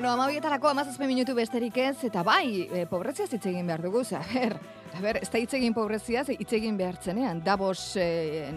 Bueno, 0.00 0.14
amabietarako 0.14 0.68
amazazpe 0.70 1.04
minutu 1.04 1.34
besterik 1.36 1.76
ez, 1.76 2.06
eta 2.06 2.22
bai, 2.24 2.62
e, 2.72 2.86
pobrezia 2.88 3.26
hitz 3.28 3.42
egin 3.50 3.66
behar 3.68 3.82
dugu, 3.84 4.00
a 4.16 4.20
ber, 4.32 4.54
a 4.96 5.00
ber, 5.04 5.18
ez 5.20 5.28
da 5.28 5.36
hitz 5.36 5.52
egin 5.58 5.74
pobrezia, 5.76 6.22
hitz 6.24 6.52
egin 6.56 6.78
behar 6.78 6.96
zenean, 6.96 7.42
Davos 7.44 7.98
e, 8.00 8.48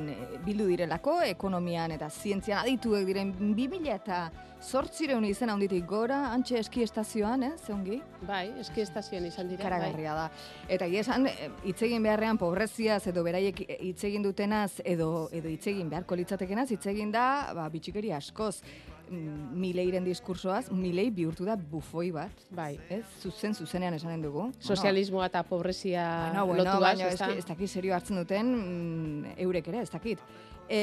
bildu 0.46 0.70
direlako, 0.70 1.18
ekonomian 1.28 1.92
eta 1.92 2.08
zientzian 2.08 2.62
adituek 2.62 3.04
diren 3.10 3.36
2000 3.42 3.92
eta 3.92 4.22
zortzireun 4.64 5.26
izan 5.28 5.52
handitik 5.52 5.84
gora, 5.86 6.22
antxe 6.32 6.62
eski 6.62 6.86
estazioan, 6.88 7.44
eh, 7.44 7.52
zeungi? 7.68 8.00
Bai, 8.24 8.46
eski 8.64 8.86
estazioan 8.86 9.28
izan 9.28 9.52
dira. 9.52 9.66
Karagarria 9.66 10.16
bai. 10.16 10.30
da. 10.30 10.72
Eta 10.78 10.88
esan, 11.04 11.28
hitz 11.68 11.82
egin 11.84 12.08
beharrean 12.08 12.40
pobreziaz 12.40 13.02
edo 13.12 13.24
beraiek 13.28 13.66
hitz 13.82 14.00
egin 14.08 14.24
dutenaz 14.24 14.80
edo 14.86 15.28
edo 15.36 15.52
hitz 15.52 15.68
egin 15.68 15.92
beharko 15.92 16.16
litzatekenaz 16.16 16.70
hitz 16.72 16.86
egin 16.88 17.12
da, 17.12 17.52
ba, 17.52 17.68
bitxikeri 17.74 18.16
askoz. 18.16 18.62
Mm, 19.10 19.58
Mileiren 19.60 20.06
diskursoaz, 20.06 20.70
Milei 20.72 21.10
bihurtu 21.14 21.46
da 21.46 21.58
bufoi 21.58 22.10
bat. 22.16 22.46
Bai. 22.56 22.78
Ez, 22.90 23.04
zuzen, 23.22 23.54
zuzenean 23.54 23.98
esanen 23.98 24.24
dugu. 24.24 24.48
Sozialismoa 24.60 25.28
eta 25.32 25.44
pobrezia 25.48 26.06
bueno, 26.30 26.48
bueno, 26.48 26.64
lotu 26.64 26.80
baina, 26.82 27.12
ez, 27.12 27.38
ez 27.44 27.46
dakit 27.46 27.70
serio 27.70 27.96
hartzen 27.96 28.22
duten 28.22 28.56
mm, 28.56 29.38
eurek 29.46 29.70
ere, 29.74 29.84
ez 29.84 29.92
dakit. 29.92 30.24
E, 30.64 30.80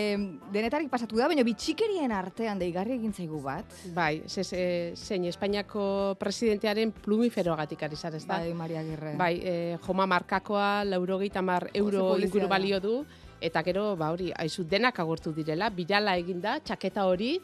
denetarik 0.52 0.90
pasatu 0.92 1.16
da, 1.16 1.26
baina 1.30 1.42
bitxikerien 1.46 2.12
artean 2.12 2.60
deigarri 2.60 2.98
egin 2.98 3.14
zaigu 3.16 3.40
bat. 3.42 3.72
Bai, 3.96 4.22
ze, 4.28 4.44
ze, 4.44 4.60
zein 4.94 5.24
Espainiako 5.30 6.16
presidentearen 6.20 6.92
plumiferoagatik 6.92 7.82
ari 7.88 7.96
zara, 7.96 8.20
ez 8.20 8.26
da? 8.28 8.42
Bai, 8.44 8.52
Maria 8.54 8.84
Girre. 8.84 9.16
Bai, 9.18 9.32
e, 9.40 9.56
joma 9.86 10.06
markakoa, 10.06 10.84
laurogeita 10.84 11.42
mar 11.42 11.70
euro 11.72 12.12
inguru 12.20 12.52
balio 12.52 12.80
du 12.84 12.94
eta 13.40 13.62
gero 13.62 13.96
ba 13.96 14.10
hori 14.12 14.32
aizu 14.36 14.64
denak 14.64 15.00
agortu 15.00 15.32
direla 15.32 15.70
birala 15.70 16.16
eginda 16.16 16.58
txaketa 16.60 17.06
hori 17.10 17.38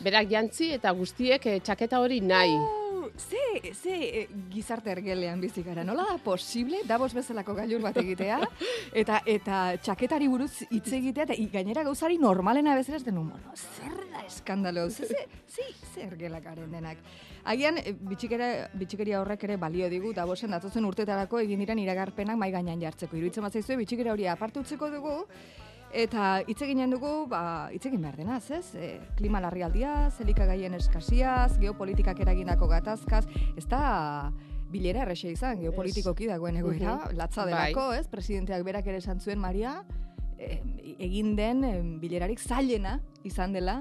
berak 0.00 0.30
jantzi 0.30 0.72
eta 0.78 0.92
guztiek 0.92 1.46
e, 1.46 1.58
txaketa 1.60 2.00
hori 2.00 2.20
nahi 2.20 2.79
ze, 3.20 3.72
ze 3.74 3.94
e, 4.20 4.28
gizarte 4.50 4.90
ergelean 4.90 5.40
bizi 5.40 5.62
gara. 5.62 5.84
Nola 5.84 6.06
da 6.08 6.18
posible 6.18 6.82
Davos 6.88 7.12
bezalako 7.14 7.54
gailur 7.54 7.82
bat 7.84 7.96
egitea 8.00 8.40
eta 9.02 9.20
eta 9.26 9.60
txaketari 9.82 10.28
buruz 10.28 10.52
hitz 10.70 10.92
egitea 10.98 11.28
eta 11.28 11.38
gainera 11.52 11.84
gauzari 11.86 12.18
normalena 12.18 12.74
bezala 12.78 13.00
ez 13.00 13.04
denu 13.04 13.24
mono. 13.24 13.54
Zer 13.54 14.06
da 14.12 14.24
eskandalo? 14.26 14.88
Ze, 14.90 15.06
ze, 15.06 15.26
ze, 15.48 15.68
ze 15.94 16.06
ergelakaren 16.06 16.70
denak. 16.72 16.98
Agian, 17.44 17.78
e, 17.78 17.92
bitxikera, 17.92 18.50
bitxikeria 18.74 19.20
horrek 19.20 19.44
ere 19.48 19.56
balio 19.56 19.88
digu, 19.88 20.12
Davosen 20.16 20.50
datozen 20.50 20.84
urtetarako 20.84 21.40
egin 21.40 21.60
diren 21.64 21.80
iragarpenak 21.80 22.38
mai 22.38 22.50
gainean 22.52 22.80
jartzeko. 22.82 23.16
Iruitzen 23.16 23.46
bat 23.46 23.56
zaizue, 23.56 23.78
bitxikera 23.80 24.12
hori 24.12 24.28
aparte 24.28 24.60
utzeko 24.60 24.90
dugu, 24.92 25.16
Eta 25.90 26.40
hitz 26.46 26.60
eginen 26.62 26.92
dugu, 26.94 27.26
ba, 27.30 27.68
hitz 27.74 27.82
egin 27.88 28.04
behar 28.04 28.18
denaz, 28.20 28.44
ez? 28.54 28.74
E, 28.78 28.90
klima 29.18 29.40
larrialdiaz, 29.42 30.20
elikagaien 30.22 30.74
eskasiaz, 30.78 31.56
geopolitikak 31.58 32.20
eragindako 32.22 32.68
gatazkaz, 32.70 33.24
ez 33.58 33.66
da 33.66 34.30
bilera 34.70 35.02
errexe 35.02 35.32
izan, 35.32 35.58
geopolitikoki 35.58 36.28
dagoen 36.30 36.60
egoera, 36.60 36.94
uh 37.08 37.16
latza 37.18 37.42
bai. 37.42 37.50
delako, 37.50 37.88
ez? 37.98 38.06
Presidenteak 38.06 38.62
berak 38.64 38.86
ere 38.86 39.02
esan 39.02 39.18
zuen, 39.18 39.40
Maria, 39.42 39.80
e, 40.38 40.60
egin 41.02 41.34
den 41.34 41.98
bilerarik 42.00 42.38
zailena 42.38 43.00
izan 43.26 43.52
dela, 43.52 43.80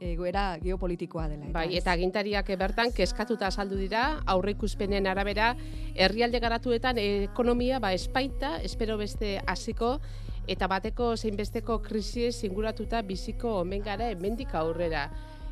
egoera 0.00 0.54
geopolitikoa 0.62 1.26
dela. 1.28 1.50
Eta 1.50 1.58
bai, 1.58 1.76
eta 1.76 1.92
agintariak 1.92 2.54
bertan 2.58 2.94
keskatuta 2.96 3.50
azaldu 3.50 3.76
dira, 3.76 4.22
aurreikuspenen 4.32 5.10
arabera, 5.10 5.56
herrialde 5.94 6.40
garatuetan 6.40 6.96
ekonomia 7.02 7.82
ba 7.82 7.92
espaita, 7.92 8.56
espero 8.62 8.96
beste 8.96 9.40
hasiko 9.46 9.98
eta 10.48 10.68
bateko 10.68 11.16
zeinbesteko 11.16 11.78
krisi 11.82 12.30
singuratuta 12.32 13.02
biziko 13.02 13.60
omen 13.60 13.82
gara 13.82 14.10
hemendik 14.10 14.54
aurrera. 14.54 15.08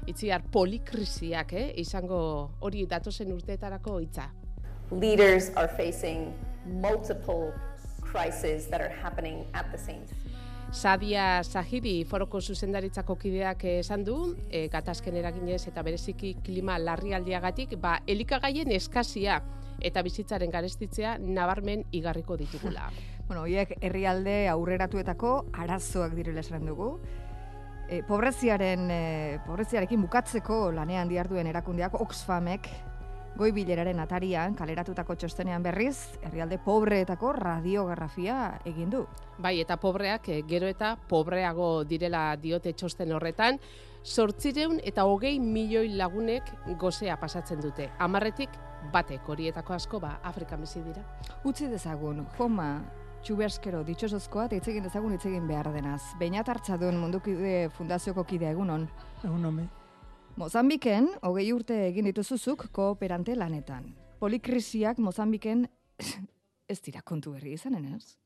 Itziar 0.08 0.42
polikrisiak, 0.52 1.52
eh, 1.52 1.72
izango 1.76 2.50
hori 2.60 2.86
datozen 2.86 3.32
urteetarako 3.32 3.98
hitza. 4.00 4.30
Leaders 4.90 5.50
are 5.56 5.68
facing 5.76 6.32
multiple 6.64 7.52
crises 8.00 8.68
that 8.68 8.80
are 8.80 8.94
happening 9.02 9.44
at 9.52 9.70
the 9.70 9.78
same 9.78 10.06
time. 10.06 10.28
Sadia 10.72 11.42
Zahiri 11.44 12.04
foroko 12.04 12.40
zuzendaritzako 12.40 13.16
kideak 13.16 13.64
esan 13.70 14.02
du, 14.04 14.34
e, 14.50 14.66
gatazken 14.68 15.16
eraginez 15.16 15.62
eta 15.70 15.82
bereziki 15.82 16.34
klima 16.44 16.76
larrialdiagatik, 16.78 17.78
ba, 17.80 17.98
elikagaien 18.06 18.72
eskazia 18.76 19.40
eta 19.80 20.02
bizitzaren 20.02 20.50
garestitzea 20.52 21.16
nabarmen 21.18 21.86
igarriko 21.92 22.36
ditugula. 22.36 22.90
Bueno, 23.28 23.44
hiek 23.44 23.74
herrialde 23.84 24.48
aurreratuetako 24.48 25.30
arazoak 25.52 26.14
direla 26.16 26.40
esan 26.40 26.64
dugu. 26.64 26.94
E, 27.88 28.00
pobreziaren, 28.08 28.86
e, 28.88 29.00
pobreziarekin 29.44 30.00
bukatzeko 30.00 30.70
lanean 30.72 31.10
diarduen 31.12 31.48
erakundeak 31.50 31.98
Oxfamek 32.00 32.68
goi 33.38 33.50
bileraren 33.52 34.00
atarian 34.00 34.54
kaleratutako 34.56 35.14
txostenean 35.20 35.62
berriz, 35.62 36.16
herrialde 36.24 36.56
pobreetako 36.64 37.34
radiografia 37.36 38.38
egin 38.66 38.88
du. 38.94 39.02
Bai, 39.38 39.58
eta 39.60 39.76
pobreak 39.76 40.30
e, 40.32 40.38
gero 40.48 40.70
eta 40.72 40.94
pobreago 41.10 41.84
direla 41.84 42.30
diote 42.40 42.72
txosten 42.72 43.12
horretan, 43.12 43.60
sortzireun 44.02 44.80
eta 44.88 45.04
hogei 45.04 45.34
milioi 45.38 45.90
lagunek 46.00 46.48
gozea 46.80 47.18
pasatzen 47.20 47.60
dute. 47.60 47.90
Amarretik 47.98 48.56
batek 48.92 49.28
horietako 49.28 49.76
asko 49.76 50.00
ba 50.00 50.14
Afrikan 50.24 50.64
bizi 50.64 50.80
dira. 50.80 51.04
Utzi 51.44 51.68
dezagun, 51.68 52.24
Joma, 52.38 52.70
txuberskero 53.24 53.82
ditxosozkoa 53.86 54.46
eta 54.48 54.58
hitz 54.58 54.68
egin 54.70 54.86
dezagun 54.86 55.14
hitz 55.14 55.24
egin 55.28 55.46
behar 55.48 55.70
denaz. 55.74 56.02
Beinat 56.20 56.48
hartza 56.48 56.78
duen 56.80 56.98
mundukide 57.00 57.68
fundazioko 57.76 58.24
kidea 58.28 58.52
egunon. 58.54 58.86
Egunon 59.24 59.54
me. 59.54 59.66
Mozambiken, 60.38 61.08
hogei 61.26 61.48
urte 61.52 61.76
egin 61.88 62.06
dituzuzuk 62.10 62.68
kooperante 62.74 63.34
lanetan. 63.34 63.90
Polikrisiak 64.22 65.00
Mozambiken 65.02 65.66
ez 66.72 66.78
dira 66.84 67.02
kontu 67.02 67.34
berri 67.34 67.56
izanen, 67.58 67.90
ez? 67.96 68.16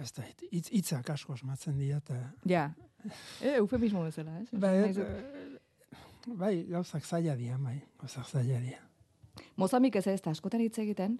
Ez 0.00 0.10
da, 0.16 0.24
itz, 0.50 0.68
itzak 0.72 1.12
asko 1.14 1.36
asmatzen 1.36 1.78
dira 1.78 2.00
eta... 2.00 2.18
Ja, 2.48 2.70
e, 3.04 3.56
eufemismo 3.58 4.02
bezala, 4.06 4.38
ez? 4.40 4.48
Bai, 4.52 4.74
e, 4.88 6.34
bai, 6.40 6.54
gauzak 6.70 7.04
zaila 7.04 7.36
dira, 7.36 7.60
bai, 7.60 7.76
gauzak 8.00 8.26
zaila 8.26 8.60
dira. 8.64 8.82
Mozambik 9.60 10.00
ez 10.00 10.06
ez 10.08 10.20
da, 10.24 10.32
askotan 10.32 10.64
hitz 10.64 10.78
egiten? 10.80 11.18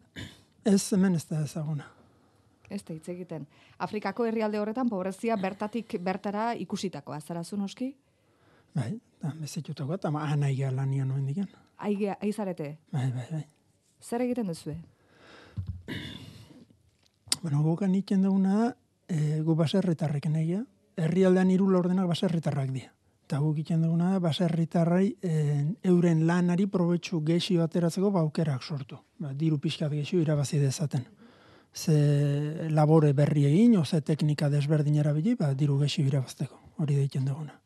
Ez, 0.64 0.82
hemen 0.96 1.14
ez 1.20 1.26
da 1.28 1.44
ezaguna 1.44 1.88
ez 2.70 2.84
da 2.84 2.94
hitz 2.94 3.08
egiten. 3.10 3.46
Afrikako 3.78 4.26
herrialde 4.26 4.60
horretan 4.60 4.88
pobrezia 4.88 5.36
bertatik 5.36 5.96
bertara 6.00 6.54
ikusitakoa, 6.54 7.20
zara 7.20 7.44
zu 7.44 7.58
noski? 7.58 7.90
Bai, 8.74 8.92
da, 9.22 9.34
bezitutako, 9.40 9.96
eta 9.98 10.10
ma 10.14 10.28
anaigea 10.30 10.70
lanian 10.70 11.08
nuen 11.10 11.26
digen. 11.26 11.48
Aigea, 11.78 12.16
aizarete? 12.22 12.76
Bai, 12.92 13.10
bai, 13.10 13.26
bai. 13.30 13.44
Zer 14.00 14.22
egiten 14.22 14.46
duzu? 14.46 14.76
bueno, 17.42 17.62
gukan 17.66 17.94
iken 17.98 18.22
duguna, 18.22 18.70
e, 19.08 19.40
gu 19.42 19.56
baserritarreken 19.58 20.38
egia, 20.44 20.64
herrialdean 21.00 21.50
iru 21.50 21.68
lordenak 21.70 22.08
baserritarrak 22.08 22.70
dira. 22.76 22.94
Eta 23.26 23.38
guk 23.38 23.58
iken 23.62 23.82
duguna, 23.86 24.18
baserritarrai 24.22 25.06
e, 25.22 25.32
euren 25.86 26.26
lanari 26.26 26.66
probetxu 26.66 27.22
gexio 27.26 27.62
ateratzeko 27.62 28.10
baukerak 28.14 28.62
sortu. 28.62 28.98
Ba, 29.18 29.34
diru 29.34 29.58
pixkat 29.62 29.92
gexio 29.94 30.22
irabazi 30.22 30.58
dezaten 30.58 31.06
ze 31.72 32.68
labore 32.70 33.12
berri 33.12 33.46
egin, 33.46 33.76
o 33.76 33.84
ze 33.84 34.00
teknika 34.00 34.48
desberdin 34.48 34.96
erabili, 34.96 35.34
ba, 35.34 35.54
diru 35.54 35.78
gexi 35.78 36.02
irabazteko, 36.02 36.58
hori 36.78 36.96
deitzen 36.96 37.24
duguna. 37.24 37.60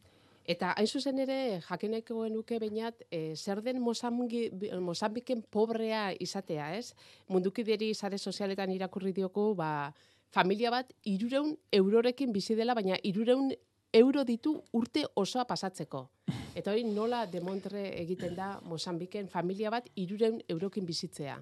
Eta 0.45 0.75
hain 0.77 0.87
zuzen 0.87 1.19
ere, 1.19 1.61
jakineko 1.65 2.27
genuke 2.27 2.59
bainat, 2.61 3.01
e, 3.11 3.35
zer 3.35 3.63
den 3.65 3.81
Mozambiken 3.81 5.41
pobrea 5.51 6.11
izatea, 6.21 6.75
ez? 6.77 6.93
Mundukideri 7.29 7.95
sare 7.95 8.19
sozialetan 8.19 8.71
irakurri 8.71 9.13
dioku, 9.17 9.55
ba, 9.57 9.95
familia 10.31 10.71
bat 10.71 10.93
irureun 11.05 11.55
eurorekin 11.73 12.33
bizi 12.33 12.55
dela, 12.59 12.75
baina 12.75 12.99
irureun 13.03 13.55
euro 13.95 14.25
ditu 14.25 14.59
urte 14.73 15.07
osoa 15.17 15.47
pasatzeko. 15.49 16.09
Eta 16.55 16.73
hori 16.73 16.85
nola 16.85 17.25
demontre 17.31 17.87
egiten 18.03 18.35
da 18.37 18.59
Mozambiken 18.69 19.31
familia 19.33 19.71
bat 19.71 19.89
irureun 19.97 20.41
eurokin 20.49 20.85
bizitzea? 20.85 21.39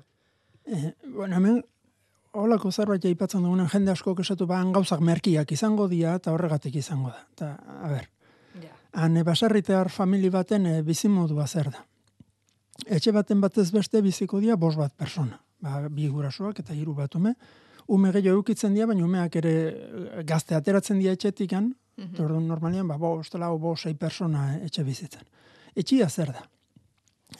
Eh, 0.64 0.92
bueno, 1.08 1.36
hemen 1.36 1.62
holako 2.32 2.70
zerbait 2.72 3.04
aipatzen 3.04 3.44
dugunen 3.44 3.68
jende 3.68 3.92
asko 3.92 4.14
esatu 4.20 4.46
ba 4.46 4.62
gauzak 4.72 5.00
merkiak 5.00 5.52
izango 5.52 5.88
dira 5.88 6.14
eta 6.16 6.32
horregatik 6.32 6.76
izango 6.76 7.08
da. 7.08 7.24
Ta, 7.36 7.48
a 7.84 7.88
ber. 7.88 8.08
Ja. 8.62 8.72
Han 8.92 9.22
baserritear 9.24 9.90
famili 9.90 10.30
baten 10.30 10.66
e, 10.66 10.82
bizimodua 10.82 11.46
zer 11.46 11.70
da. 11.70 11.84
Etxe 12.86 13.12
baten 13.12 13.40
batez 13.40 13.70
beste 13.72 14.02
biziko 14.02 14.40
dira 14.40 14.56
bos 14.56 14.76
bat 14.76 14.94
persona. 14.96 15.38
Ba, 15.60 15.88
bi 15.88 16.08
gurasoak 16.08 16.58
eta 16.64 16.74
hiru 16.74 16.94
bat 16.94 17.14
ume. 17.14 17.34
Ume 17.88 18.12
gehiago 18.12 18.40
eukitzen 18.40 18.74
dira, 18.74 18.86
baina 18.86 19.04
umeak 19.04 19.36
ere 19.36 19.52
eh, 19.68 20.24
gazte 20.24 20.54
ateratzen 20.54 20.98
dira 20.98 21.12
etxetikan. 21.12 21.72
Mm 21.96 22.08
-hmm. 22.14 22.46
normalian, 22.46 22.88
ba, 22.88 22.96
bo, 22.96 23.18
ostela, 23.18 23.50
bo, 23.50 23.76
sei 23.76 23.94
persona 23.94 24.56
etxe 24.56 24.84
bizitzen. 24.84 25.22
Etxia 25.76 26.08
zer 26.08 26.32
da? 26.32 26.42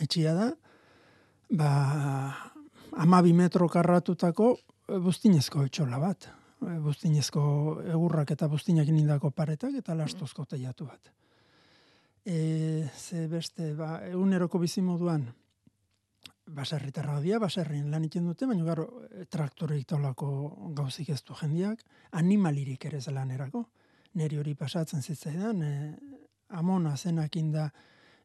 Etxia 0.01 0.35
da, 0.35 0.53
ba, 1.51 1.71
amabi 2.93 3.33
metro 3.33 3.69
karratutako 3.69 4.57
bustinezko 5.01 5.65
etxola 5.69 5.99
bat. 6.03 6.29
Bustinezko 6.61 7.43
egurrak 7.91 8.31
eta 8.37 8.47
bustinak 8.49 8.89
nindako 8.89 9.33
paretak 9.35 9.75
eta 9.81 9.95
lastozko 9.99 10.45
teiatu 10.47 10.87
bat. 10.87 11.11
E, 12.25 12.89
ze 12.95 13.27
beste, 13.27 13.73
ba, 13.75 13.97
eguneroko 14.07 14.61
bizimoduan, 14.63 15.25
baserritarra 16.47 17.19
dia, 17.21 17.41
baserrien 17.43 17.91
lan 17.91 18.05
iten 18.07 18.29
dute, 18.29 18.47
baina 18.47 18.65
garo, 18.65 18.87
traktore 19.31 19.79
itolako 19.81 20.29
gauzik 20.77 21.11
ez 21.11 21.23
du 21.27 21.35
jendiak, 21.35 21.83
animalirik 22.13 22.87
ere 22.87 23.01
zelan 23.01 23.31
erako. 23.31 23.65
Neri 24.15 24.39
hori 24.39 24.55
pasatzen 24.55 25.03
zitzaidan, 25.03 25.63
e, 25.63 25.73
amona 26.53 26.97
zenak 26.97 27.37
inda 27.37 27.71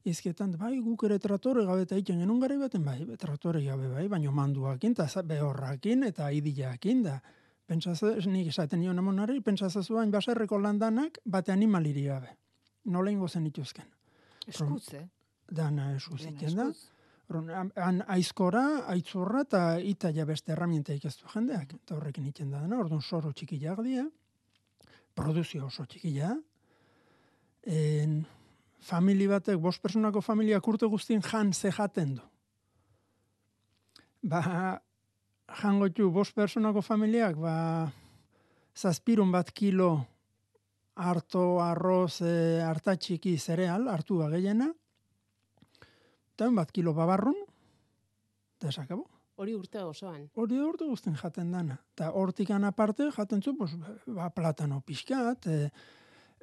izketan, 0.09 0.53
bai, 0.59 0.77
guk 0.83 1.03
ere 1.07 1.19
traktore 1.19 1.65
gabe 1.65 1.83
eta 1.87 1.97
iten 1.99 2.19
genuen 2.23 2.39
gari 2.39 2.57
baten, 2.57 2.83
bai, 2.85 2.99
traktore 3.19 3.63
gabe 3.65 3.89
bai, 3.91 4.07
baina 4.07 4.31
manduakin, 4.31 4.95
eta 4.97 5.23
behorrakin, 5.23 6.03
eta 6.07 6.29
idiakin, 6.31 7.03
da, 7.03 7.19
pentsaz, 7.67 8.01
nik 8.31 8.47
esaten 8.51 8.79
nion 8.81 8.99
amonari, 8.99 9.41
pentsazazuan 9.43 10.11
baserreko 10.11 10.59
landanak, 10.63 11.19
bate 11.25 11.51
animaliri 11.51 12.07
gabe. 12.07 12.35
Nola 12.93 13.11
ingo 13.11 13.27
zen 13.27 13.47
ituzken. 13.49 13.87
Eskuz, 14.47 14.93
eh? 14.95 15.03
Dana 15.51 15.91
eskuz 15.95 16.21
iten 16.27 16.55
da. 16.55 16.69
Han 17.83 17.99
aizkora, 18.07 18.63
aitzurra 18.93 19.41
eta 19.43 19.61
ita 19.83 20.13
ja 20.15 20.23
beste 20.25 20.53
herramienta 20.53 20.95
ikestu 20.95 21.27
jendeak. 21.33 21.73
Eta 21.81 21.97
horrekin 21.97 22.29
iten 22.29 22.53
da 22.53 22.61
dena, 22.63 22.79
orduan 22.79 23.03
soro 23.03 23.33
txikiak 23.35 23.83
dia, 23.83 24.05
produzio 25.15 25.65
oso 25.67 25.83
txikia, 25.89 26.31
en, 27.67 28.21
famili 28.79 29.27
batek, 29.27 29.59
bost 29.61 29.81
personako 29.81 30.21
familia 30.21 30.59
kurte 30.61 30.85
guztien 30.85 31.21
jan 31.21 31.53
ze 31.53 31.71
jaten 31.71 32.15
du. 32.15 32.21
Ba, 34.21 34.41
jango 35.61 35.89
txu, 35.89 36.09
bost 36.11 36.35
personako 36.35 36.81
familiak, 36.81 37.37
ba, 37.39 37.91
zazpirun 38.75 39.31
bat 39.31 39.51
kilo 39.51 40.05
harto, 40.97 41.59
arroz, 41.61 42.21
e, 42.21 42.61
hartatxiki 42.65 43.37
zereal, 43.37 43.87
hartu 43.87 44.17
gehiena, 44.31 44.71
eta 46.33 46.49
bat 46.53 46.71
kilo 46.71 46.93
babarrun, 46.93 47.37
eta 48.57 48.73
esakabo. 48.73 49.05
Hori 49.37 49.53
urte 49.53 49.83
osoan. 49.85 50.23
Hori 50.33 50.57
urte 50.57 50.87
guztien 50.89 51.15
jaten 51.15 51.51
dana. 51.53 51.75
Eta 51.93 52.09
hortikan 52.17 52.63
aparte, 52.65 53.11
jaten 53.13 53.43
zu, 53.43 53.53
pues, 53.57 53.75
ba, 54.07 54.31
platano 54.33 54.81
pixkat, 54.81 55.45
e, 55.45 55.69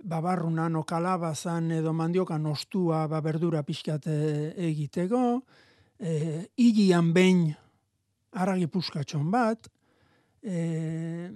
babarrunan 0.03 0.77
okalabazan 0.77 1.71
edo 1.79 1.93
mandiokan 1.93 2.47
ostua 2.47 3.07
ba, 3.09 3.21
berdura 3.25 3.63
pixkat 3.63 4.09
e, 4.11 4.19
egiteko, 4.71 5.23
e, 5.99 6.45
ilian 6.57 7.13
behin 7.15 7.47
aragi 8.33 8.67
puskatxon 8.67 9.31
bat, 9.31 9.71
e, 10.43 11.31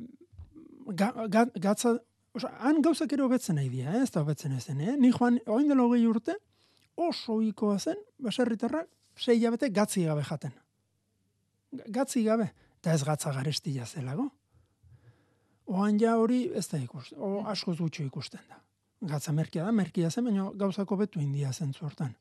ga, 0.92 1.12
ga, 1.28 1.46
gatza, 1.54 1.98
Osa, 2.38 2.52
han 2.62 2.82
gauzak 2.84 3.10
ere 3.16 3.24
hobetzen 3.24 3.56
nahi 3.58 3.70
dira, 3.72 3.96
eh? 3.96 4.04
ez 4.04 4.12
da 4.14 4.20
hobetzen 4.22 4.52
ezen, 4.54 4.82
eh? 4.84 4.94
Ni 5.00 5.10
joan, 5.10 5.40
oin 5.50 5.66
dela 5.66 5.82
hogei 5.82 6.04
urte, 6.06 6.36
oso 6.94 7.40
ikoa 7.42 7.78
zen, 7.80 7.98
baserritarra, 8.22 8.84
sei 9.18 9.40
jabete 9.40 9.70
gatzi 9.74 10.04
gabe 10.06 10.22
jaten. 10.28 10.52
Gatzi 11.94 12.22
gabe, 12.26 12.50
eta 12.78 12.94
ez 12.94 13.02
gatza 13.08 13.32
garestia 13.34 13.86
zelago. 13.86 14.28
Oan 15.68 15.98
ja 16.00 16.14
hori 16.16 16.46
ez 16.56 16.64
da 16.70 16.78
ikusten, 16.80 17.18
o 17.20 17.42
asko 17.46 17.74
zutxo 17.74 18.02
ikusten 18.02 18.40
da. 18.48 18.56
Gatza 19.08 19.32
merkia 19.32 19.66
da, 19.66 19.72
merkia 19.72 20.10
zen, 20.10 20.24
baina 20.24 20.48
gauzako 20.56 20.96
betu 20.96 21.20
india 21.20 21.52
zen 21.52 21.74
zuortan. 21.74 22.14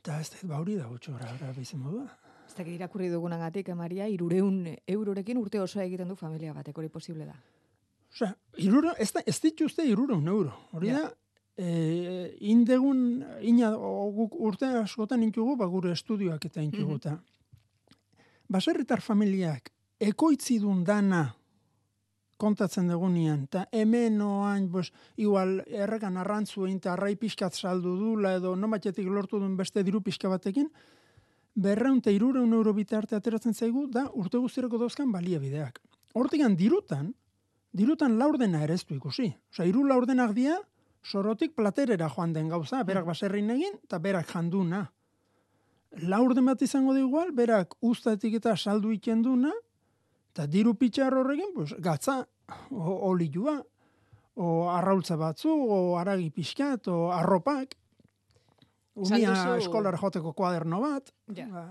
Eta 0.00 0.20
ez 0.22 0.30
da, 0.30 0.38
ba 0.46 0.60
hori 0.62 0.76
da 0.78 0.86
gutxo 0.86 1.16
gara, 1.16 1.32
gara 1.40 1.52
bizin 1.56 1.82
modua. 1.82 2.06
Ez 2.46 2.54
da, 2.54 2.62
irakurri 2.70 3.10
dugunagatik, 3.10 3.68
eh, 3.68 3.74
Maria, 3.74 4.06
irureun 4.08 4.62
eurorekin 4.86 5.38
urte 5.42 5.60
osoa 5.60 5.82
egiten 5.84 6.08
du 6.08 6.14
familia 6.16 6.54
batek, 6.54 6.78
hori 6.78 6.88
posible 6.88 7.26
da. 7.26 7.34
Osea, 8.14 8.30
iruro, 8.62 8.94
ez, 8.98 9.10
da, 9.12 9.20
ez 9.26 9.40
dituzte 9.42 9.84
iruro 9.84 10.20
euro. 10.22 10.52
Hori 10.72 10.92
da, 10.94 11.10
e, 11.58 12.36
indegun, 12.40 13.24
ina, 13.42 13.72
guk 14.14 14.36
urte 14.38 14.66
askotan 14.84 15.22
intugu, 15.22 15.56
ba, 15.56 15.66
gure 15.66 15.92
estudioak 15.92 16.44
eta 16.44 16.62
intugu. 16.62 17.00
Mm 17.04 17.24
Baserritar 18.48 19.00
familiak, 19.02 19.72
ekoitzi 19.98 20.60
dun 20.62 20.84
dana 20.84 21.24
kontatzen 22.36 22.88
dugunean, 22.90 23.46
eta 23.48 23.64
hemen 23.72 24.20
oain, 24.22 24.68
bos, 24.70 24.90
igual, 25.16 25.60
errekan 25.66 26.16
arrantzu 26.20 26.66
egin, 26.66 26.80
arrai 26.92 27.14
pixkat 27.16 27.54
saldu 27.54 27.96
dula, 27.96 28.34
edo 28.36 28.54
nomatetik 28.56 29.08
lortu 29.08 29.40
duen 29.40 29.56
beste 29.56 29.82
diru 29.86 30.02
pixka 30.04 30.28
batekin, 30.28 30.68
berreun 31.56 32.02
eta 32.02 32.12
irureun 32.12 32.52
euro 32.52 32.74
bitarte 32.76 33.16
ateratzen 33.16 33.54
zaigu, 33.54 33.86
da 33.88 34.06
urte 34.12 34.38
guztireko 34.38 34.78
dauzkan 34.78 35.12
baliabideak. 35.12 35.80
Hortigan 36.14 36.56
dirutan, 36.56 37.14
dirutan 37.72 38.18
laurdena 38.18 38.62
ere 38.64 38.76
ez 38.76 38.84
du 38.84 38.96
ikusi. 38.96 39.30
Osa, 39.52 39.64
iru 39.64 39.84
laurdenak 39.88 40.34
dia, 40.36 40.58
sorotik 41.04 41.54
platerera 41.56 42.08
joan 42.12 42.32
den 42.32 42.48
gauza, 42.52 42.82
berak 42.84 43.04
mm. 43.04 43.12
baserrin 43.12 43.50
egin, 43.56 43.80
eta 43.84 43.98
berak 44.02 44.28
janduna. 44.32 44.86
Laurden 46.02 46.44
bat 46.44 46.62
izango 46.62 46.92
da 46.92 47.00
igual, 47.00 47.32
berak 47.32 47.76
ustatik 47.80 48.36
eta 48.40 48.56
saldu 48.56 48.92
ikenduna, 48.92 49.52
eta 50.36 50.44
diru 50.52 50.74
pitxar 50.76 51.14
horrekin, 51.16 51.54
pues, 51.54 51.72
gatza, 51.80 52.20
o, 52.68 52.98
olilua, 53.08 53.56
o 54.36 54.68
arraultza 54.68 55.16
batzu, 55.16 55.48
o 55.48 55.96
aragi 55.96 56.28
pixkat, 56.30 56.92
o 56.92 57.08
arropak, 57.16 57.72
Umia 58.96 59.32
eskolar 59.60 59.96
joteko 60.00 60.32
kuaderno 60.32 60.80
bat. 60.80 61.10
Ja. 61.36 61.46
Ba, 61.52 61.64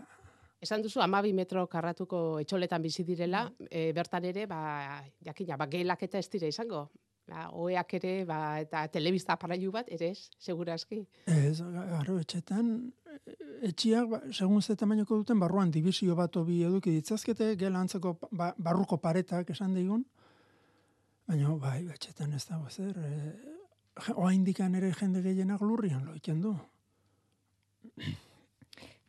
Esan 0.61 0.81
duzu, 0.81 1.01
amabi 1.01 1.33
metro 1.33 1.65
karratuko 1.69 2.39
etxoletan 2.41 2.81
bizi 2.81 3.03
direla, 3.05 3.43
e, 3.69 3.91
bertan 3.93 4.25
ere, 4.25 4.45
ba, 4.49 5.01
jakina, 5.25 5.57
ba, 5.61 5.67
gehelak 5.69 6.05
eta 6.07 6.21
ez 6.21 6.29
dire 6.33 6.49
izango. 6.49 6.87
Ba, 7.29 7.47
oeak 7.53 7.95
ere, 7.97 8.13
ba, 8.29 8.39
eta 8.61 8.85
telebista 8.93 9.33
aparailu 9.33 9.73
bat, 9.73 9.89
ere 9.93 10.11
ez, 10.13 10.29
segurazki. 10.41 11.03
Ez, 11.29 11.59
garo, 11.61 12.17
etxetan, 12.21 12.71
etxiak, 13.65 14.09
ba, 14.09 14.19
segun 14.31 14.61
ze 14.61 14.75
tamainoko 14.75 15.17
duten, 15.21 15.39
barruan 15.39 15.71
dibizio 15.71 16.15
bat 16.15 16.35
obi 16.37 16.61
eduki 16.63 16.93
ditzazkete, 16.95 17.55
gela 17.59 17.79
antzeko 17.79 18.15
ba, 18.31 18.53
barruko 18.57 18.97
paretak 19.01 19.49
esan 19.55 19.73
digun, 19.77 20.05
baina, 21.27 21.55
bai, 21.61 21.81
etxetan 21.95 22.33
ez 22.33 22.45
dago 22.49 22.69
zer, 22.69 22.97
e, 22.97 24.13
oa 24.15 24.31
indikan 24.35 24.75
ere 24.75 24.91
jende 24.93 25.21
gehienak 25.25 25.61
lurrian 25.61 26.05
loiken 26.05 26.41
du. 26.41 26.55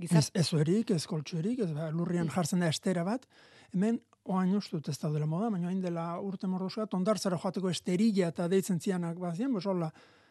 Gizart... 0.00 0.36
Ez, 0.36 0.52
ez 0.52 0.60
erik, 0.60 0.90
ez 0.92 1.06
koltsuerik, 1.08 1.62
ez 1.64 1.72
ba, 1.72 1.88
lurrian 1.90 2.28
jartzen 2.32 2.60
da 2.60 2.68
estera 2.68 3.04
bat, 3.04 3.24
hemen 3.72 4.00
oain 4.26 4.54
ustut 4.58 4.88
ez 4.90 4.98
daudela 4.98 5.26
moda, 5.30 5.50
baina 5.54 5.70
hain 5.70 5.80
dela 5.80 6.08
urte 6.20 6.48
mordoska, 6.50 6.86
tondartzara 6.90 7.38
joateko 7.40 7.70
esterilla 7.70 8.30
eta 8.32 8.48
deitzen 8.50 8.80
zianak 8.82 9.18
bazien, 9.22 9.52
bos 9.54 9.64
hola, 9.70 9.88
eh, 9.88 10.25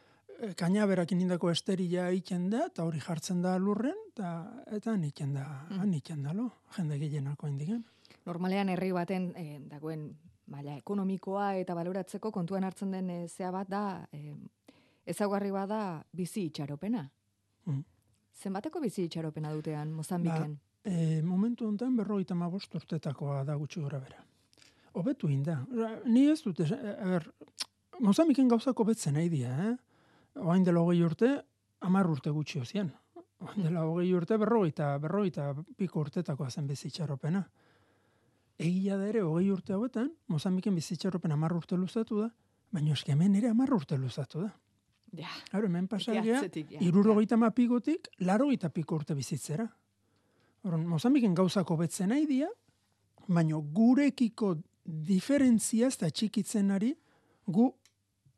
kainaberakin 0.57 1.21
indako 1.21 1.49
esterilla 1.51 2.09
iken 2.11 2.49
da, 2.49 2.65
eta 2.69 2.83
hori 2.83 2.99
jartzen 2.99 3.41
da 3.41 3.55
lurren, 3.61 3.97
eta 4.11 4.31
eta 4.77 4.95
niken 4.97 5.33
da, 5.33 5.45
mm. 5.69 6.23
da, 6.23 6.33
lo, 6.33 6.49
jende 6.77 6.99
gehienako 6.99 7.47
indigen. 7.47 7.83
Normalean 8.25 8.69
herri 8.69 8.91
baten, 8.91 9.31
eh, 9.37 9.59
dagoen, 9.69 10.09
maila 10.51 10.75
ekonomikoa 10.77 11.55
eta 11.61 11.75
baloratzeko 11.77 12.31
kontuan 12.31 12.63
hartzen 12.67 12.91
den 12.93 13.09
e, 13.09 13.17
zea 13.27 13.51
bat 13.51 13.69
da, 13.69 14.07
eh, 14.13 14.33
ezagarri 15.05 15.51
bada 15.51 15.79
bizi 16.13 16.45
itxaropena. 16.49 17.05
Mm. 17.65 17.81
Zenbateko 18.35 18.81
bizi 18.81 19.07
itxaropena 19.07 19.53
dutean 19.53 19.93
Mozambiken? 19.93 20.53
Ba, 20.53 20.91
e, 20.91 21.21
momentu 21.25 21.67
honetan 21.67 21.95
berrogeita 21.97 22.35
mabost 22.37 22.75
urtetakoa 22.75 23.43
da 23.43 23.55
gutxi 23.55 23.81
gora 23.81 23.99
bera. 23.99 24.21
Obetu 24.95 25.29
inda. 25.29 25.59
Ni 26.05 26.27
ez 26.31 26.41
dute, 26.43 26.67
er, 26.71 27.25
Mozambiken 27.99 28.47
gauzako 28.51 28.85
betzen 28.91 29.15
nahi 29.17 29.29
dia, 29.31 29.55
eh? 29.69 29.73
Oain 30.35 30.63
dela 30.63 30.81
hogei 30.83 31.01
urte, 31.03 31.29
amar 31.87 32.09
urte 32.11 32.31
gutxi 32.35 32.59
ozien. 32.59 32.91
Oain 33.43 33.63
dela 33.63 33.85
hogei 33.87 34.09
urte, 34.15 34.37
berrogeita, 34.41 34.97
berrogeita 34.99 35.53
piko 35.77 36.01
urtetakoa 36.03 36.49
zen 36.49 36.67
bizi 36.67 36.89
itxaropena. 36.89 37.43
Egia 38.59 38.97
da 38.97 39.07
ere, 39.07 39.21
hogei 39.23 39.49
urte 39.51 39.75
hauetan, 39.75 40.11
Mozambiken 40.31 40.75
bizi 40.75 40.95
itxaropena 40.95 41.35
amar 41.35 41.55
urte 41.55 41.77
luzatu 41.79 42.21
da, 42.23 42.29
baina 42.71 42.93
eski 42.95 43.11
hemen 43.11 43.35
ere 43.35 43.49
amar 43.51 43.73
urte 43.75 43.97
luzatu 43.97 44.43
da. 44.43 44.51
Ja. 45.15 45.31
Haro, 45.53 45.69
hemen 45.69 45.87
pasagia, 45.87 46.41
iruro 46.83 47.15
gaita 47.15 47.37
mapigotik, 47.39 48.09
laro 48.19 48.49
gaita 48.51 48.69
piko 48.69 48.99
urte 48.99 49.15
bizitzera. 49.15 49.67
Horon, 50.65 50.85
Mozambiken 50.89 51.35
gauzako 51.37 51.77
betzen 51.79 52.09
nahi 52.11 52.25
dia, 52.27 52.49
baina 53.27 53.59
gurekiko 53.59 54.55
diferentzia 54.83 55.87
ez 55.87 55.97
da 56.01 56.09
txikitzen 56.09 56.71
ari, 56.75 56.91
gu 57.47 57.69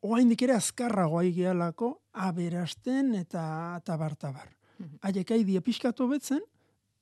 oaindik 0.07 0.41
ere 0.47 0.55
azkarragoa 0.57 1.23
igealako 1.27 1.91
aberasten 2.13 3.13
eta 3.15 3.81
tabar-tabar. 3.85 4.49
Mhm. 4.77 4.99
Haiek 5.01 5.31
mm 5.31 5.61
pixkatu 5.65 6.07
betzen, 6.07 6.41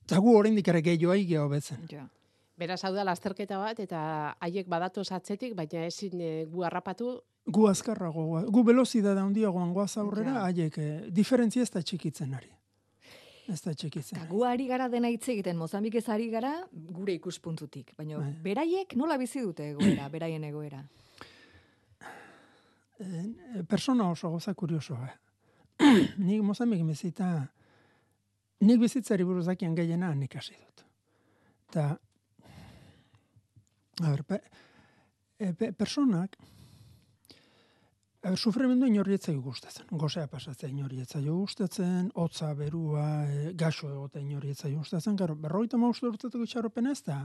eta 0.05 0.17
gu 0.17 0.35
oraindik 0.37 0.67
ere 0.67 0.81
gehiago 0.81 1.13
igea 1.13 1.47
betzen. 1.47 1.87
Ja. 1.89 2.07
Beraz, 2.57 2.83
hau 2.85 2.93
da, 2.95 3.03
lasterketa 3.03 3.57
bat, 3.59 3.79
eta 3.79 4.35
haiek 4.39 4.67
badatu 4.67 5.01
atzetik, 5.01 5.55
baina 5.55 5.85
ezin 5.85 6.21
e, 6.21 6.45
gu 6.45 6.63
harrapatu, 6.63 7.21
gu 7.45 7.67
azkarrago, 7.69 8.25
gu 8.49 8.63
velozidade 8.65 9.21
handiagoan 9.21 9.73
goaz 9.73 9.97
aurrera, 10.01 10.41
haiek, 10.47 10.77
eh, 10.77 11.01
diferentzia 11.13 11.61
ez 11.61 11.71
da 11.71 11.81
txikitzen 11.81 12.33
ari. 12.33 12.49
Ez 13.47 13.61
da 13.61 13.73
txikitzen. 13.73 14.23
gu 14.29 14.43
ari 14.43 14.65
gara 14.67 14.87
dena 14.89 15.09
hitz 15.09 15.27
egiten, 15.29 15.57
Mozambik 15.57 15.95
ez 15.95 16.07
ari 16.09 16.29
gara 16.29 16.65
gure 16.71 17.13
ikuspuntutik. 17.13 17.93
Baina 17.97 18.17
bai. 18.17 18.33
beraiek 18.41 18.95
nola 18.95 19.17
bizi 19.17 19.41
dute 19.41 19.69
egoera, 19.69 20.09
beraien 20.09 20.43
egoera? 20.43 20.83
E, 22.99 23.63
persona 23.67 24.09
oso 24.09 24.29
goza 24.29 24.53
kurioso, 24.53 24.95
eh? 25.03 25.15
Nik 26.25 26.41
Mozambik 26.41 26.83
bizita 26.87 27.47
nik 28.63 28.79
bizitzari 28.79 29.25
buruz 29.27 29.45
dakien 29.45 29.75
gehiena 29.75 30.13
nik 30.15 30.35
hasi 30.35 30.55
dut. 30.55 30.83
Ta, 31.71 31.87
a 34.01 34.09
ber, 34.11 34.23
pe, 34.23 34.39
e, 35.39 35.51
pe, 35.53 35.71
personak, 35.73 36.37
a 38.23 38.29
ber, 38.29 38.37
sufrimendu 38.39 38.87
inorrietzai 38.87 39.35
gustatzen. 39.35 39.89
Gozea 39.91 40.27
pasatzen 40.31 40.71
inorrietzai 40.71 41.25
gustatzen, 41.25 42.09
hotza, 42.15 42.53
berua, 42.55 43.09
e, 43.27 43.51
gaxo 43.53 43.91
egote 43.91 44.23
inorrietzai 44.23 44.73
gustatzen. 44.73 45.19
Garo, 45.19 45.35
berroita 45.35 45.77
maustu 45.77 46.07
urtetuko 46.09 46.47
txarropen 46.47 46.87
ez 46.91 47.01
da, 47.03 47.19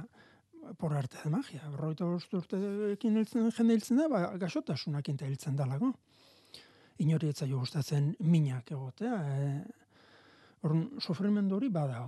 por 0.79 0.95
arte 0.95 1.19
de 1.25 1.31
magia. 1.31 1.63
Berroita 1.71 2.05
maustu 2.05 2.39
urtekin 2.39 3.17
hiltzen, 3.17 3.51
jende 3.57 3.75
hiltzen 3.77 4.01
da, 4.01 4.09
ba, 4.09 4.23
gaxotasunak 4.41 5.09
inta 5.09 5.27
hiltzen 5.27 5.57
dalago. 5.57 5.93
Inorrietzai 7.01 7.51
gustatzen 7.53 8.15
minak 8.21 8.73
egotea. 8.77 9.21
E, 9.37 9.53
Orrun, 10.63 10.91
sufrimendu 11.01 11.57
hori 11.57 11.71
bada, 11.73 12.03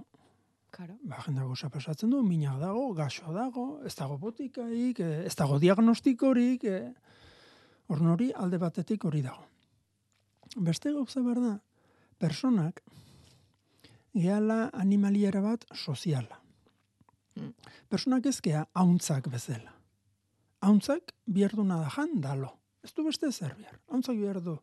Claro. 0.72 0.96
ba, 1.04 1.18
jendea 1.24 1.44
goza 1.44 1.68
pasatzen 1.68 2.10
du, 2.10 2.22
mina 2.24 2.54
dago, 2.58 2.92
gaxo 2.96 3.32
dago, 3.32 3.80
ez 3.84 3.94
dago 3.94 4.18
botikaik, 4.18 5.00
eh, 5.00 5.26
ez 5.28 5.34
dago 5.36 5.58
diagnostikorik, 5.60 6.64
eh, 6.64 6.92
orn 7.88 8.08
hori 8.08 8.30
alde 8.32 8.58
batetik 8.58 9.04
hori 9.04 9.20
dago. 9.22 9.44
Beste 10.56 10.92
gauza 10.92 11.20
behar 11.20 11.40
da, 11.40 11.52
personak 12.18 12.82
gehala 14.14 14.70
animaliera 14.72 15.40
bat 15.40 15.64
soziala. 15.72 16.41
Mm. 17.36 17.54
Personak 17.88 18.26
ezkea 18.26 18.66
hauntzak 18.74 19.28
bezala. 19.32 19.72
Hauntzak 20.62 21.14
bierduna 21.26 21.80
da 21.82 21.88
jan 21.96 22.20
dalo. 22.20 22.52
Ez 22.82 22.92
du 22.94 23.04
beste 23.06 23.30
zer 23.32 23.54
behar. 23.56 23.78
Hauntzak 23.88 24.16
bierdu 24.16 24.58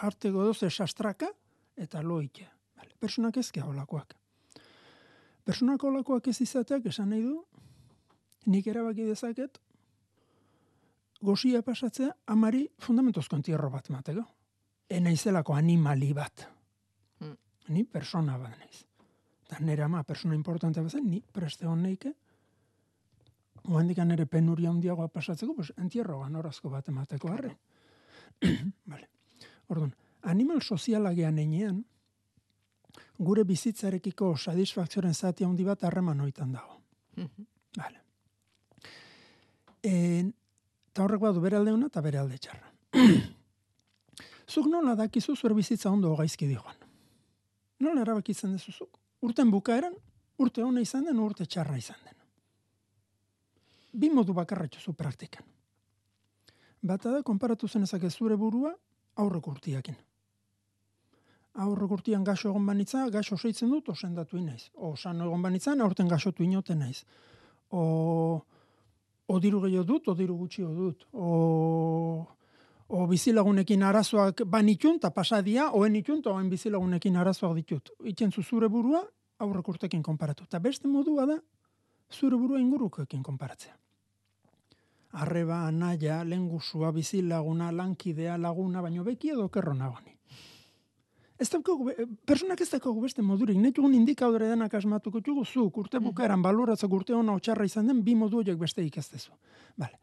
jarteko 0.00 0.44
doze 0.44 0.70
sastraka 0.70 1.28
eta 1.76 2.02
loike. 2.02 2.48
Vale. 2.76 2.94
Personak 3.00 3.36
ezkea 3.36 3.64
holakoak. 3.64 4.14
Personak 5.44 5.82
holakoak 5.82 6.28
ez 6.28 6.40
izateak 6.42 6.86
esan 6.90 7.10
nahi 7.10 7.22
du, 7.22 7.36
nik 8.50 8.66
erabaki 8.66 9.06
dezaket, 9.06 9.60
gozia 11.22 11.62
pasatzea 11.62 12.10
amari 12.26 12.66
fundamentozko 12.82 13.38
entierro 13.38 13.70
bat 13.70 13.90
mateko. 13.90 14.24
E 14.88 15.00
naizelako 15.00 15.54
animali 15.54 16.12
bat. 16.14 16.46
Mm. 17.20 17.36
Ni 17.74 17.84
persona 17.84 18.38
bat 18.38 18.58
naiz. 18.58 18.85
Eta 19.46 19.60
nire 19.62 19.84
ama 19.86 20.02
persona 20.02 20.34
importante 20.34 20.82
bat 20.82 20.90
zen, 20.90 21.06
ni 21.10 21.20
preste 21.20 21.66
hon 21.66 21.82
neike, 21.86 22.12
oandik 23.70 23.98
nire 24.04 24.26
penuria 24.26 24.70
handiagoa 24.70 25.08
pasatzeko, 25.08 25.54
pues, 25.54 25.72
entierro 25.78 26.20
ganorazko 26.20 26.70
bat 26.70 26.88
emateko 26.88 27.30
harre. 27.30 27.56
vale. 28.92 29.08
Orduan, 29.68 29.92
animal 30.22 30.62
soziala 30.62 31.12
gean 31.14 31.38
einean, 31.38 31.84
gure 33.18 33.44
bizitzarekiko 33.44 34.34
satisfakzioaren 34.36 35.14
zati 35.14 35.44
handi 35.44 35.64
bat 35.64 35.84
harreman 35.84 36.20
oitan 36.20 36.52
dago. 36.52 36.80
Vale. 37.76 38.02
En, 39.86 40.32
eta 40.90 41.04
horrek 41.04 41.22
badu 41.22 41.40
bere 41.40 41.56
alde 41.56 41.72
ona 41.72 41.86
eta 41.86 42.02
bere 42.04 42.18
alde 42.18 42.38
txarra. 42.38 42.72
Zuk 44.52 44.68
nola 44.70 44.94
dakizu 44.98 45.34
zure 45.36 45.54
bizitza 45.54 45.90
ondo 45.90 46.14
gaizki 46.16 46.46
dijoan. 46.46 46.76
Nola 47.80 48.02
erabakitzen 48.06 48.52
dezuzuk? 48.54 48.98
Urten 49.26 49.50
bukaeran, 49.50 49.94
urte 50.38 50.62
ona 50.64 50.82
izan 50.84 51.08
den, 51.08 51.18
urte 51.18 51.46
txarra 51.46 51.76
izan 51.80 51.98
den. 52.04 52.14
Bi 53.96 54.10
modu 54.12 54.34
bakarra 54.36 54.68
zu 54.78 54.92
praktikan. 54.92 55.46
Bata 56.82 57.10
da, 57.10 57.22
konparatu 57.22 57.68
zenezak 57.68 58.04
zure 58.10 58.36
burua 58.36 58.74
aurrek 59.16 59.48
urtiakin. 59.48 59.96
Aurrek 61.64 61.90
urtian 61.96 62.24
gaxo 62.24 62.50
egon 62.50 62.66
banitza, 62.66 63.06
gaxo 63.10 63.36
seitzen 63.36 63.70
dut, 63.70 63.88
osendatu 63.88 64.36
inaiz. 64.36 64.68
O 64.74 64.94
san 64.96 65.20
egon 65.20 65.42
banitzan, 65.42 65.80
aurten 65.80 66.08
gaxotu 66.08 66.44
inoten 66.44 66.78
naiz. 66.78 67.04
O, 67.70 68.42
o 69.26 69.40
diru 69.40 69.62
gehiago 69.64 69.86
dut, 69.88 70.08
o 70.08 70.14
diru 70.14 70.36
gutxio 70.36 70.68
dut. 70.74 71.06
O, 71.12 72.26
o 72.88 73.06
bizilagunekin 73.08 73.82
arazoak 73.82 74.44
banitun, 74.44 75.00
eta 75.00 75.10
pasadia, 75.10 75.70
oen 75.72 75.96
itun, 75.96 76.20
oen 76.30 76.50
bizilagunekin 76.52 77.16
arazoak 77.16 77.56
ditut. 77.56 77.94
Itzen 78.04 78.30
zu 78.30 78.44
zure 78.44 78.68
burua, 78.68 79.02
aurrek 79.38 79.68
urtekin 79.68 80.02
konparatu. 80.02 80.44
Eta 80.44 80.60
beste 80.62 80.88
modua 80.88 81.26
da, 81.26 81.36
zure 82.12 82.36
burua 82.36 82.60
ingurukoekin 82.60 83.22
konparatzea. 83.22 83.74
Arreba, 85.16 85.62
anaia, 85.68 86.22
lengusua, 86.24 86.92
bizilaguna, 86.92 87.70
lankidea, 87.72 88.36
laguna, 88.38 88.82
baino 88.82 89.04
beki 89.04 89.32
edo 89.32 89.48
kerro 89.48 89.72
nagoni. 89.74 90.12
Ez 91.38 91.50
daukagu, 91.52 91.90
personak 92.24 92.60
ez 92.64 92.68
daukagu 92.72 93.00
beste 93.02 93.22
modurik, 93.22 93.58
netugun 93.60 93.94
indikaudere 93.94 94.48
denak 94.48 94.74
asmatuko 94.74 95.20
txugu, 95.20 95.44
zuk 95.44 95.78
urte 95.82 96.00
bukaeran 96.00 96.42
baloratzak 96.42 96.92
urte 96.92 97.12
hona 97.12 97.34
otxarra 97.36 97.64
izan 97.68 97.90
den, 97.90 98.00
bi 98.04 98.14
modu 98.16 98.40
horiek 98.40 98.56
beste 98.58 98.84
ikaztezu. 98.84 99.34
Vale. 99.76 99.98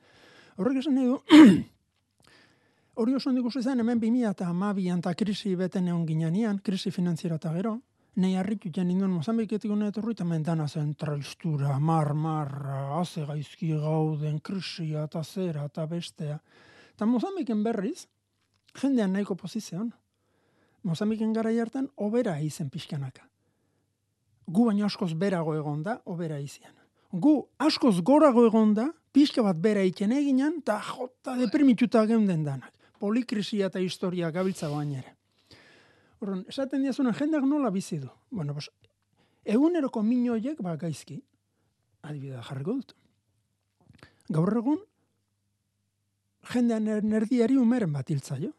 Horrek 0.58 0.84
esan 0.84 0.94
nahi 0.94 1.10
du, 1.10 1.18
hori 3.02 3.16
oso 3.18 3.32
handik 3.32 3.50
izan 3.58 3.82
hemen 3.82 4.00
2000 4.00 4.30
eta 4.30 4.50
amabian 4.50 5.02
eta 5.02 5.16
krisi 5.18 5.56
beten 5.56 5.88
egon 5.88 6.06
ginean, 6.06 6.60
krisi 6.62 6.92
finantziera 6.92 7.42
eta 7.42 7.54
gero, 7.54 7.80
nahi 8.16 8.36
harritu 8.38 8.70
jan 8.74 8.88
ninduen 8.88 9.12
Mozambiketik 9.12 9.72
gune 9.72 9.88
etorri, 9.90 10.14
eta 10.14 10.26
mentana 10.28 10.68
zen 10.68 10.94
traistura, 11.00 11.80
mar, 11.80 12.14
mar, 12.14 12.52
haze 13.00 13.26
gaizki 13.26 13.74
gauden, 13.74 14.40
krisia 14.40 15.08
eta 15.10 15.24
zera 15.24 15.66
eta 15.66 15.86
bestea. 15.90 16.38
Eta 16.94 17.06
Mozambiken 17.10 17.64
berriz, 17.64 18.06
jendean 18.80 19.14
nahiko 19.14 19.36
pozizioan, 19.36 19.92
Mozambiken 20.84 21.34
gara 21.34 21.50
hartan, 21.62 21.90
obera 21.96 22.40
izen 22.42 22.70
pixkanaka. 22.70 23.24
Gu 24.46 24.66
baino 24.66 24.86
askoz 24.86 25.14
berago 25.16 25.56
egon 25.56 25.84
da, 25.84 26.02
obera 26.06 26.40
izian. 26.40 26.74
Gu 27.12 27.38
askoz 27.58 28.02
gorago 28.02 28.46
egon 28.46 28.74
da, 28.74 28.90
pixka 29.14 29.42
bat 29.42 29.58
bera 29.58 29.82
iken 29.88 30.12
eginan, 30.12 30.60
eta 30.60 30.80
jota 30.84 31.38
deprimituta 31.40 32.06
geunden 32.06 32.44
danak. 32.44 32.74
Polikrisia 33.00 33.68
eta 33.72 33.80
historia 33.80 34.32
gabiltza 34.32 34.68
ere. 34.68 35.16
Horren, 36.24 36.46
esaten 36.48 36.86
diazunan, 36.86 37.16
jendeak 37.18 37.44
nola 37.44 37.68
bizi 37.74 37.98
du? 38.00 38.08
Bueno, 38.32 38.54
pues, 38.56 38.70
eguneroko 39.44 40.00
minoiek, 40.08 40.62
ba, 40.64 40.78
gaizki, 40.80 41.18
adibidea 42.08 42.44
jarriko 42.48 42.78
dut. 42.80 42.94
Gaur 44.32 44.56
egun, 44.62 44.80
jendean 46.54 46.88
er- 46.88 47.04
nerdiari 47.04 47.58
umeren 47.60 47.92
bat 47.92 48.08
hiltzaio. 48.10 48.54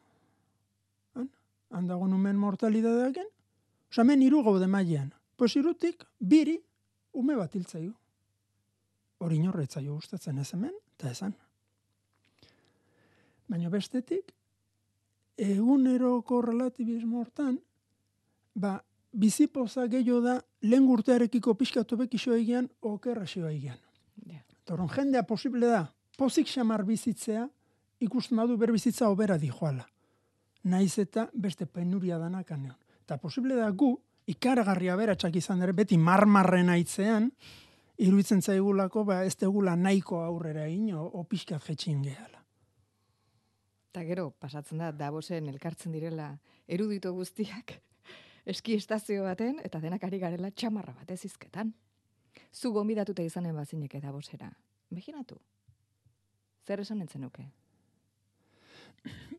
Han, 1.16 1.30
handago 1.70 2.06
numen 2.08 2.36
mortalidadeaken, 2.36 3.32
oza, 3.88 4.02
hemen 4.02 4.22
iru 4.28 4.42
gaude 4.44 4.68
mailean. 4.68 5.14
Pues 5.36 5.56
irutik, 5.56 6.04
biri, 6.20 6.58
ume 7.16 7.34
bat 7.40 7.54
hiltzaio. 7.56 7.94
Hori 9.24 9.40
inorretzaio 9.40 9.94
gustatzen 9.96 10.38
ez 10.38 10.50
hemen, 10.52 10.74
eta 10.98 11.10
esan. 11.16 11.32
Baina 13.48 13.70
bestetik, 13.72 14.34
eguneroko 15.36 16.40
relatibismo 16.42 17.20
hortan, 17.20 17.58
ba, 18.54 18.78
bizipoza 19.12 19.86
gehiago 19.90 20.20
da, 20.24 20.38
lehen 20.62 20.86
urtearekiko 20.90 21.54
pixkatu 21.58 21.98
bekixo 21.98 22.34
egian, 22.34 22.68
okerra 22.82 23.26
xioa 23.26 23.52
egian. 23.52 23.78
Ja. 24.30 24.42
Toron, 24.64 24.88
jendea 24.88 25.22
posible 25.26 25.68
da, 25.70 25.84
pozik 26.18 26.48
xamar 26.50 26.84
bizitzea, 26.86 27.48
ikusten 28.00 28.38
badu 28.38 28.56
ber 28.58 28.72
bizitza 28.72 29.10
obera 29.10 29.38
dijoala. 29.38 29.86
Naiz 30.64 30.98
eta 30.98 31.28
beste 31.34 31.66
penuria 31.66 32.18
danak 32.18 32.50
aneon. 32.52 32.76
Eta 33.04 33.18
posible 33.20 33.58
da 33.58 33.68
gu, 33.70 33.92
ikaragarria 34.26 34.96
beratxak 34.96 35.36
izan 35.36 35.62
ere, 35.62 35.74
beti 35.76 35.98
marmarren 36.00 36.70
aitzean, 36.72 37.28
iruditzen 37.98 38.40
zaigulako, 38.42 39.04
ba, 39.04 39.22
ez 39.24 39.36
tegula 39.36 39.76
nahiko 39.76 40.22
aurrera 40.24 40.64
egin, 40.66 40.94
o, 40.96 41.04
o 41.04 41.24
pixkat 41.28 41.62
jetxin 41.68 42.02
gehala. 42.02 42.43
Eta 43.94 44.02
gero, 44.02 44.32
pasatzen 44.42 44.80
da, 44.82 44.88
Davosen 44.90 45.46
elkartzen 45.52 45.92
direla 45.94 46.32
erudito 46.66 47.12
guztiak, 47.14 47.76
eski 48.52 48.74
estazio 48.74 49.22
baten, 49.22 49.60
eta 49.62 49.78
denak 49.78 50.02
ari 50.02 50.18
garela 50.18 50.50
txamarra 50.50 50.96
bat 50.98 51.12
ez 51.14 51.20
izketan. 51.28 51.70
Zu 52.50 52.72
gombidatuta 52.74 53.22
izanen 53.22 53.54
bazineke 53.54 54.00
Davosera. 54.02 54.48
Imaginatu. 54.90 55.38
Zer 56.66 56.82
esan 56.82 57.04
entzen 57.06 57.22
nuke? 57.22 57.46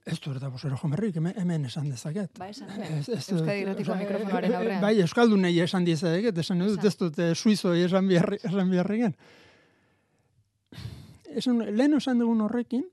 Ez 0.08 0.16
du 0.24 0.32
erda 0.32 0.48
bosero 0.54 0.80
jomerrik, 0.80 1.16
hemen, 1.20 1.36
hemen 1.42 1.68
esan 1.68 1.92
dezaket. 1.92 2.40
Ba, 2.40 2.48
esan. 2.54 2.72
Ez- 2.80 3.10
ez- 3.10 3.30
Euskadi 3.36 3.60
Irratiko 3.66 3.92
osea, 3.92 4.02
mikrofonoaren 4.06 4.56
aurrean. 4.56 4.82
Bai, 4.88 4.96
Euskaldunei 5.04 5.54
esan 5.68 5.84
diezaket, 5.84 6.38
esan 6.46 6.64
dut, 6.64 6.80
ez 6.86 6.96
dut, 7.04 7.20
eh, 7.20 7.34
suizoi 7.36 7.82
esan 7.90 8.08
biharri, 8.08 8.40
esan 8.44 8.72
biharrigen. 8.72 9.16
Esan, 11.36 11.60
lehen 11.76 11.98
esan 12.00 12.22
dugun 12.24 12.40
horrekin, 12.48 12.86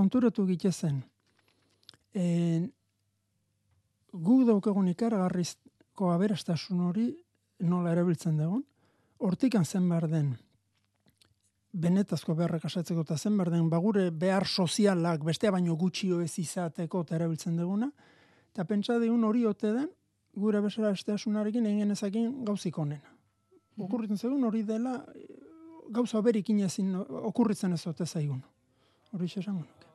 konturatu 0.00 0.46
gitezen, 0.48 1.02
en, 2.16 2.70
gu 4.12 4.36
daukagun 4.48 4.88
ikaragarrizko 4.94 6.10
aberastasun 6.14 6.80
hori 6.88 7.10
nola 7.68 7.92
erabiltzen 7.92 8.38
dugun, 8.40 8.64
hortikan 9.20 9.66
zen 9.68 9.88
behar 9.88 10.08
den, 10.10 10.32
benetazko 11.70 12.34
beharrak 12.34 12.64
asatzeko 12.66 13.04
eta 13.06 13.18
zen 13.18 13.36
behar 13.38 13.52
den, 13.52 13.68
bagure 13.70 14.08
behar 14.10 14.46
sozialak 14.48 15.24
bestea 15.26 15.52
baino 15.54 15.76
gutxio 15.78 16.20
ez 16.24 16.32
izateko 16.40 17.04
eta 17.04 17.18
erabiltzen 17.20 17.60
duguna, 17.60 17.90
eta 18.50 18.64
pentsa 18.66 18.98
digun 18.98 19.24
hori 19.28 19.44
ote 19.46 19.74
den, 19.76 19.90
gure 20.40 20.62
besara 20.64 20.94
esteasunarekin 20.96 21.66
egin 21.66 21.84
genezakin 21.84 22.32
gauzik 22.46 22.78
onena. 22.78 23.12
Mhm. 23.76 23.84
Okurritzen 23.84 24.18
zegoen 24.18 24.44
hori 24.44 24.62
dela 24.66 24.96
gauza 25.90 26.22
berik 26.22 26.50
inezin 26.50 26.94
okurritzen 26.96 27.72
ez 27.72 27.82
zote 27.82 28.06
zaigun. 28.06 28.42
Hori 29.12 29.26
esan 29.26 29.60
nuke. 29.60 29.89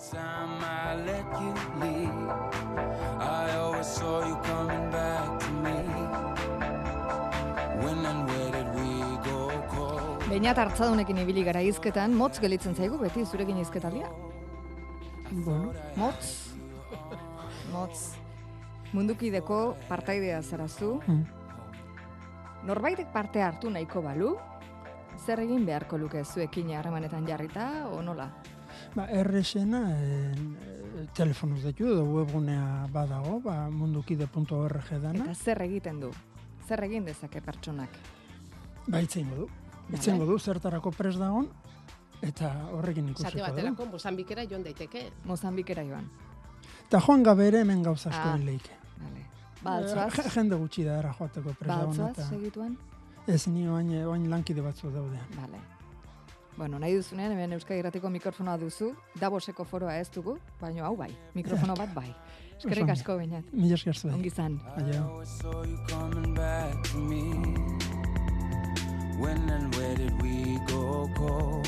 Time 0.00 0.64
I 0.64 0.96
let 1.04 1.28
you 1.36 1.52
leave 1.76 2.30
I 3.20 3.52
always 3.60 3.86
saw 3.86 4.24
you 4.24 4.36
coming 4.48 4.90
back 4.90 5.38
to 5.40 5.50
me 5.60 5.76
When 7.84 8.06
and 8.08 8.24
where 8.24 8.50
did 8.56 8.68
we 8.80 8.88
go 9.28 9.52
cold 9.68 10.24
Beinat 10.30 10.56
hartzadunekin 10.56 11.20
ibili 11.20 11.44
gara 11.44 11.60
izketan, 11.60 12.14
motz 12.16 12.40
gelitzen 12.40 12.74
zaigu 12.74 12.96
beti 12.98 13.26
zurekin 13.26 13.58
izketalia? 13.60 14.08
Bueno. 15.30 15.74
Motz? 15.96 16.54
Motz. 17.74 18.14
Mundukideko 18.92 19.58
partaidea 19.88 20.40
zarazu. 20.42 20.94
Hmm. 21.06 21.26
Norbaitek 22.70 23.12
parte 23.12 23.42
hartu 23.42 23.74
nahiko 23.74 24.00
balu? 24.06 24.36
Zer 25.18 25.42
egin 25.44 25.66
beharko 25.66 25.98
luke 25.98 26.24
zuekin 26.24 26.72
harremanetan 26.78 27.26
jarrita, 27.26 27.66
o 27.90 28.00
nola? 28.02 28.30
Ba, 28.94 29.06
errexena, 29.14 29.84
e, 29.94 31.06
telefonuz 31.14 31.62
detu 31.62 31.86
edo 31.92 32.04
webgunea 32.04 32.88
badago, 32.92 33.38
ba, 33.44 33.68
mundukide.org 33.70 34.90
dana. 35.02 35.24
Eta 35.24 35.34
zer 35.34 35.62
egiten 35.66 36.00
du? 36.02 36.10
Zer 36.66 36.82
egin 36.88 37.06
dezake 37.06 37.42
pertsonak? 37.44 37.94
Ba, 38.88 39.00
itzeingo 39.00 39.44
du. 39.44 39.48
Itzeingo 39.94 40.26
du, 40.26 40.38
zertarako 40.38 40.92
pres 40.94 41.16
dagoen, 41.18 41.48
eta 42.22 42.50
horrekin 42.74 43.08
ikusiko. 43.12 43.30
Zate 43.30 43.46
baterako, 43.46 43.86
Mozambikera 43.94 44.44
joan 44.50 44.66
daiteke. 44.66 45.06
Mozambikera 45.24 45.86
joan. 45.86 46.06
Eta 46.86 47.00
joan 47.06 47.22
gabe 47.26 47.48
ere 47.48 47.64
hemen 47.64 47.82
gauza 47.86 48.10
asko 48.10 48.34
ah, 48.34 48.38
leike. 48.38 48.76
Vale. 49.00 49.26
Ba, 49.62 49.78
jende 50.34 50.56
gutxi 50.56 50.86
da 50.86 50.98
era 50.98 51.12
joateko 51.18 51.54
presa 51.58 51.82
Baltzuaz, 51.84 52.28
segituan? 52.28 52.78
Ez 53.28 53.44
ni 53.48 53.68
oain, 53.68 53.92
oain 54.08 54.30
lankide 54.30 54.64
batzu 54.64 54.90
daude. 54.90 55.20
Vale. 55.36 55.60
Bueno, 56.60 56.78
nahi 56.78 56.92
duzunean, 56.92 57.32
hemen 57.32 57.54
Euskadi 57.56 57.80
Irratiko 57.80 58.10
mikrofonoa 58.12 58.58
duzu, 58.60 58.90
Davoseko 59.16 59.64
foroa 59.64 59.94
ez 59.96 60.10
dugu, 60.12 60.34
baina 60.60 60.82
hau 60.84 60.92
bai, 60.98 61.08
mikrofono 61.32 61.72
bat 61.78 61.94
bai. 61.94 62.10
Eskerrik 62.58 62.92
asko 62.92 63.16
bainat. 63.16 63.46
Mila 63.56 63.78
esker 63.78 63.96
zuen. 63.96 64.18
Ongi 64.18 64.28
zan. 64.28 64.58
Aio. 64.76 65.24
When 69.22 69.48
and 69.48 69.74
where 69.74 69.96
did 69.96 70.20
we 70.20 70.60
go 70.68 71.08
cold? 71.16 71.66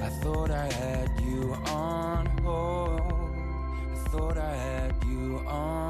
I 0.00 0.08
thought 0.22 0.52
I 0.52 0.70
had 0.70 1.10
you 1.26 1.52
on 1.66 2.30
hold. 2.44 3.02
I 3.90 4.08
thought 4.12 4.38
I 4.38 4.54
had 4.54 4.94
you 5.02 5.42
on 5.48 5.84